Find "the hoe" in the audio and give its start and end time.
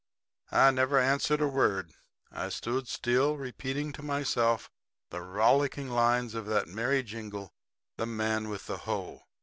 8.65-9.27